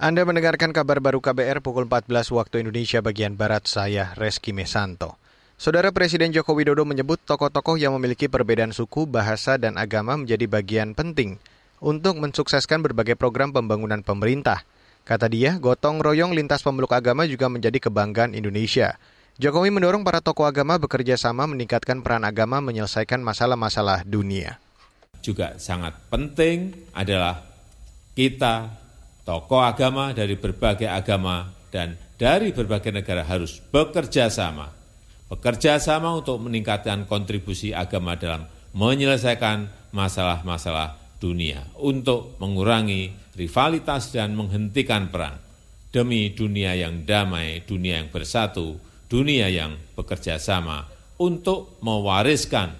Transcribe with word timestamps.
Anda 0.00 0.24
mendengarkan 0.24 0.72
kabar 0.72 0.96
baru 0.96 1.20
KBR 1.20 1.60
pukul 1.60 1.84
14 1.84 2.08
waktu 2.32 2.64
Indonesia 2.64 3.04
bagian 3.04 3.36
Barat, 3.36 3.68
saya 3.68 4.16
Reski 4.16 4.48
Mesanto. 4.56 5.20
Saudara 5.60 5.92
Presiden 5.92 6.32
Joko 6.32 6.56
Widodo 6.56 6.88
menyebut 6.88 7.20
tokoh-tokoh 7.20 7.76
yang 7.76 7.92
memiliki 8.00 8.24
perbedaan 8.24 8.72
suku, 8.72 9.04
bahasa, 9.04 9.60
dan 9.60 9.76
agama 9.76 10.16
menjadi 10.16 10.48
bagian 10.48 10.96
penting 10.96 11.36
untuk 11.84 12.16
mensukseskan 12.16 12.80
berbagai 12.80 13.12
program 13.12 13.52
pembangunan 13.52 14.00
pemerintah. 14.00 14.64
Kata 15.04 15.28
dia, 15.28 15.60
gotong 15.60 16.00
royong 16.00 16.32
lintas 16.32 16.64
pemeluk 16.64 16.96
agama 16.96 17.28
juga 17.28 17.52
menjadi 17.52 17.76
kebanggaan 17.76 18.32
Indonesia. 18.32 18.96
Jokowi 19.36 19.68
mendorong 19.68 20.00
para 20.00 20.24
tokoh 20.24 20.48
agama 20.48 20.80
bekerja 20.80 21.20
sama 21.20 21.44
meningkatkan 21.44 22.00
peran 22.00 22.24
agama 22.24 22.64
menyelesaikan 22.64 23.20
masalah-masalah 23.20 24.08
dunia. 24.08 24.56
Juga 25.20 25.60
sangat 25.60 25.92
penting 26.08 26.88
adalah 26.96 27.44
kita 28.16 28.79
tokoh 29.30 29.62
agama 29.62 30.10
dari 30.10 30.34
berbagai 30.34 30.90
agama 30.90 31.46
dan 31.70 31.94
dari 32.18 32.50
berbagai 32.50 32.90
negara 32.90 33.22
harus 33.22 33.62
bekerja 33.70 34.26
sama. 34.26 34.66
Bekerja 35.30 35.78
sama 35.78 36.18
untuk 36.18 36.42
meningkatkan 36.42 37.06
kontribusi 37.06 37.70
agama 37.70 38.18
dalam 38.18 38.50
menyelesaikan 38.74 39.70
masalah-masalah 39.94 40.98
dunia, 41.22 41.62
untuk 41.78 42.34
mengurangi 42.42 43.14
rivalitas 43.38 44.10
dan 44.10 44.34
menghentikan 44.34 45.06
perang, 45.06 45.38
demi 45.94 46.34
dunia 46.34 46.74
yang 46.74 47.06
damai, 47.06 47.62
dunia 47.62 48.02
yang 48.02 48.10
bersatu, 48.10 48.74
dunia 49.06 49.46
yang 49.46 49.78
bekerja 49.94 50.42
sama, 50.42 50.90
untuk 51.22 51.78
mewariskan 51.86 52.74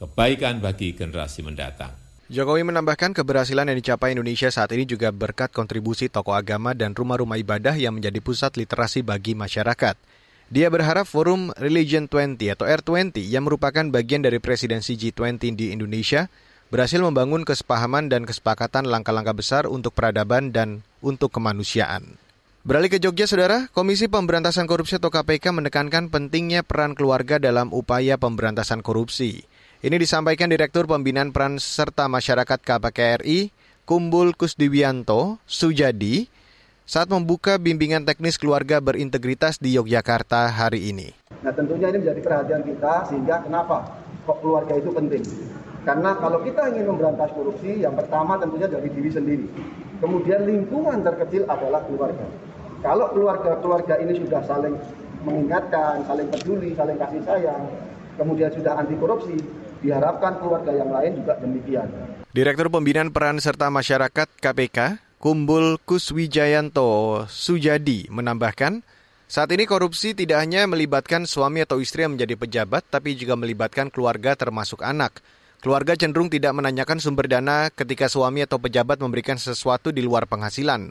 kebaikan 0.00 0.64
bagi 0.64 0.96
generasi 0.96 1.44
mendatang. 1.44 1.99
Jokowi 2.30 2.62
menambahkan 2.62 3.10
keberhasilan 3.10 3.74
yang 3.74 3.78
dicapai 3.82 4.14
Indonesia 4.14 4.46
saat 4.54 4.70
ini 4.70 4.86
juga 4.86 5.10
berkat 5.10 5.50
kontribusi 5.50 6.06
tokoh 6.06 6.30
agama 6.30 6.78
dan 6.78 6.94
rumah-rumah 6.94 7.34
ibadah 7.42 7.74
yang 7.74 7.98
menjadi 7.98 8.22
pusat 8.22 8.54
literasi 8.54 9.02
bagi 9.02 9.34
masyarakat. 9.34 9.98
Dia 10.46 10.70
berharap 10.70 11.10
forum 11.10 11.50
Religion 11.58 12.06
20 12.06 12.38
atau 12.54 12.70
R20 12.70 13.18
yang 13.26 13.50
merupakan 13.50 13.82
bagian 13.82 14.22
dari 14.22 14.38
presidensi 14.38 14.94
G20 14.94 15.58
di 15.58 15.74
Indonesia 15.74 16.30
berhasil 16.70 17.02
membangun 17.02 17.42
kesepahaman 17.42 18.06
dan 18.06 18.22
kesepakatan 18.22 18.86
langkah-langkah 18.86 19.34
besar 19.34 19.66
untuk 19.66 19.90
peradaban 19.98 20.54
dan 20.54 20.86
untuk 21.02 21.34
kemanusiaan. 21.34 22.14
Beralih 22.62 22.94
ke 22.94 23.02
Jogja, 23.02 23.26
Saudara, 23.26 23.66
Komisi 23.74 24.06
Pemberantasan 24.06 24.70
Korupsi 24.70 25.02
atau 25.02 25.10
KPK 25.10 25.50
menekankan 25.50 26.14
pentingnya 26.14 26.62
peran 26.62 26.94
keluarga 26.94 27.42
dalam 27.42 27.74
upaya 27.74 28.22
pemberantasan 28.22 28.86
korupsi. 28.86 29.49
Ini 29.80 29.96
disampaikan 29.96 30.52
Direktur 30.52 30.84
Pembinaan 30.84 31.32
Peran 31.32 31.56
Serta 31.56 32.04
Masyarakat 32.04 32.60
KPKRI, 32.60 33.48
Kumbul 33.88 34.36
Kusdiwianto, 34.36 35.40
Sujadi, 35.48 36.28
saat 36.84 37.08
membuka 37.08 37.56
bimbingan 37.56 38.04
teknis 38.04 38.36
keluarga 38.36 38.76
berintegritas 38.84 39.56
di 39.56 39.80
Yogyakarta 39.80 40.52
hari 40.52 40.92
ini. 40.92 41.16
Nah 41.40 41.56
tentunya 41.56 41.88
ini 41.88 42.04
menjadi 42.04 42.20
perhatian 42.20 42.60
kita 42.68 43.08
sehingga 43.08 43.40
kenapa 43.40 44.04
kok 44.28 44.44
keluarga 44.44 44.76
itu 44.76 44.92
penting. 44.92 45.24
Karena 45.88 46.12
kalau 46.20 46.44
kita 46.44 46.76
ingin 46.76 46.84
memberantas 46.84 47.32
korupsi, 47.32 47.80
yang 47.80 47.96
pertama 47.96 48.36
tentunya 48.36 48.68
dari 48.68 48.92
diri 48.92 49.08
sendiri. 49.08 49.48
Kemudian 49.96 50.44
lingkungan 50.44 51.00
terkecil 51.00 51.48
adalah 51.48 51.80
keluarga. 51.88 52.28
Kalau 52.84 53.16
keluarga-keluarga 53.16 53.96
ini 53.96 54.12
sudah 54.12 54.44
saling 54.44 54.76
mengingatkan, 55.24 56.04
saling 56.04 56.28
peduli, 56.28 56.76
saling 56.76 57.00
kasih 57.00 57.24
sayang, 57.24 57.64
kemudian 58.20 58.52
sudah 58.52 58.76
anti 58.76 58.92
korupsi, 59.00 59.40
Diharapkan 59.80 60.36
keluarga 60.40 60.72
yang 60.76 60.92
lain 60.92 61.16
juga 61.16 61.40
demikian. 61.40 61.88
Direktur 62.36 62.68
Pembinaan 62.68 63.10
Peran 63.10 63.40
Serta 63.40 63.72
Masyarakat 63.72 64.28
KPK, 64.38 65.00
Kumbul 65.16 65.80
Kuswijayanto 65.82 67.24
Sujadi 67.26 68.04
menambahkan, 68.12 68.84
saat 69.30 69.48
ini 69.54 69.62
korupsi 69.62 70.12
tidak 70.12 70.42
hanya 70.42 70.66
melibatkan 70.66 71.22
suami 71.22 71.62
atau 71.62 71.78
istri 71.78 72.02
yang 72.02 72.18
menjadi 72.18 72.34
pejabat, 72.34 72.82
tapi 72.90 73.14
juga 73.14 73.38
melibatkan 73.38 73.86
keluarga 73.86 74.34
termasuk 74.34 74.82
anak. 74.82 75.22
Keluarga 75.62 75.94
cenderung 75.94 76.26
tidak 76.26 76.50
menanyakan 76.50 76.98
sumber 76.98 77.30
dana 77.30 77.70
ketika 77.70 78.10
suami 78.10 78.42
atau 78.42 78.58
pejabat 78.58 78.98
memberikan 78.98 79.38
sesuatu 79.38 79.94
di 79.94 80.02
luar 80.02 80.26
penghasilan. 80.26 80.90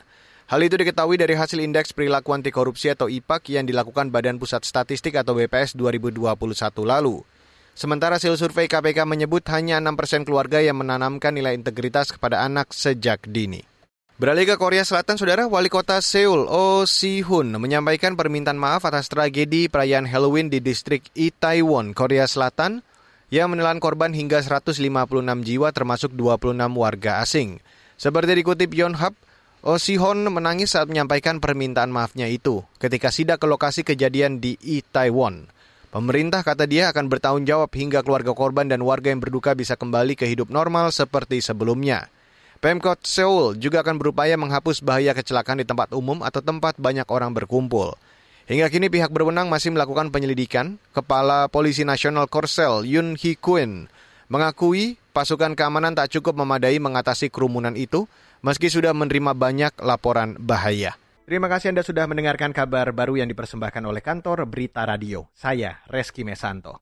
Hal 0.49 0.61
itu 0.65 0.79
diketahui 0.81 1.19
dari 1.19 1.37
hasil 1.37 1.61
Indeks 1.61 1.93
Perilaku 1.93 2.33
Anti 2.33 2.49
Korupsi 2.49 2.89
atau 2.89 3.05
IPAK 3.05 3.53
yang 3.53 3.69
dilakukan 3.69 4.09
Badan 4.09 4.41
Pusat 4.41 4.65
Statistik 4.65 5.19
atau 5.19 5.37
BPS 5.37 5.77
2021 5.77 6.31
lalu. 6.87 7.21
Sementara 7.79 8.19
hasil 8.19 8.35
survei 8.35 8.67
KPK 8.67 9.07
menyebut 9.07 9.39
hanya 9.55 9.79
6 9.79 9.95
persen 9.95 10.21
keluarga 10.27 10.59
yang 10.59 10.83
menanamkan 10.83 11.31
nilai 11.31 11.55
integritas 11.55 12.11
kepada 12.11 12.43
anak 12.43 12.75
sejak 12.75 13.23
dini. 13.23 13.63
Beralih 14.19 14.43
ke 14.43 14.59
Korea 14.59 14.83
Selatan, 14.83 15.15
Saudara, 15.15 15.47
Wali 15.47 15.71
Kota 15.71 15.95
Seoul, 16.03 16.43
Oh 16.51 16.83
Si-hun, 16.83 17.55
menyampaikan 17.55 18.19
permintaan 18.19 18.59
maaf 18.59 18.83
atas 18.83 19.07
tragedi 19.07 19.71
perayaan 19.71 20.03
Halloween 20.03 20.51
di 20.51 20.59
distrik 20.59 21.07
Itaewon, 21.15 21.95
Korea 21.95 22.27
Selatan, 22.27 22.83
yang 23.31 23.47
menelan 23.55 23.79
korban 23.79 24.11
hingga 24.11 24.43
156 24.43 24.75
jiwa 25.47 25.71
termasuk 25.71 26.11
26 26.11 26.59
warga 26.75 27.23
asing. 27.23 27.63
Seperti 27.95 28.43
dikutip 28.43 28.75
Yonhap, 28.75 29.15
Oh 29.63 29.79
Si-hun 29.79 30.27
menangis 30.27 30.75
saat 30.75 30.91
menyampaikan 30.91 31.39
permintaan 31.39 31.95
maafnya 31.95 32.27
itu 32.27 32.59
ketika 32.75 33.07
sidak 33.07 33.39
ke 33.39 33.47
lokasi 33.47 33.87
kejadian 33.87 34.43
di 34.43 34.59
Itaewon. 34.59 35.47
Pemerintah 35.89 36.45
kata 36.45 36.69
dia 36.69 36.93
akan 36.93 37.09
bertanggung 37.09 37.49
jawab 37.49 37.73
hingga 37.73 38.05
keluarga 38.05 38.29
korban 38.37 38.69
dan 38.69 38.85
warga 38.85 39.09
yang 39.09 39.17
berduka 39.17 39.57
bisa 39.57 39.73
kembali 39.73 40.13
ke 40.13 40.29
hidup 40.29 40.53
normal 40.53 40.93
seperti 40.93 41.41
sebelumnya. 41.41 42.05
Pemkot 42.61 43.01
Seoul 43.09 43.57
juga 43.57 43.81
akan 43.81 43.97
berupaya 43.97 44.37
menghapus 44.37 44.85
bahaya 44.85 45.17
kecelakaan 45.17 45.57
di 45.57 45.65
tempat 45.65 45.89
umum 45.97 46.21
atau 46.21 46.45
tempat 46.45 46.77
banyak 46.77 47.09
orang 47.09 47.33
berkumpul. 47.33 47.97
Hingga 48.45 48.69
kini 48.69 48.93
pihak 48.93 49.09
berwenang 49.09 49.49
masih 49.49 49.73
melakukan 49.73 50.13
penyelidikan. 50.13 50.77
Kepala 50.93 51.49
Polisi 51.49 51.81
Nasional 51.81 52.29
Korsel 52.29 52.85
Yun 52.85 53.17
Hee 53.17 53.37
mengakui 54.29 55.01
pasukan 55.09 55.57
keamanan 55.57 55.97
tak 55.97 56.13
cukup 56.13 56.37
memadai 56.37 56.77
mengatasi 56.77 57.33
kerumunan 57.33 57.73
itu 57.73 58.05
meski 58.45 58.69
sudah 58.69 58.93
menerima 58.93 59.33
banyak 59.33 59.73
laporan 59.81 60.37
bahaya. 60.37 60.93
Terima 61.29 61.45
kasih 61.45 61.69
Anda 61.69 61.85
sudah 61.85 62.09
mendengarkan 62.09 62.49
kabar 62.49 62.89
baru 62.89 63.21
yang 63.21 63.29
dipersembahkan 63.29 63.85
oleh 63.85 64.01
kantor 64.01 64.49
Berita 64.49 64.81
Radio. 64.81 65.29
Saya 65.37 65.77
Reski 65.85 66.25
Mesanto. 66.25 66.73